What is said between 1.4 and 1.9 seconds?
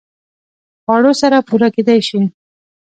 پوره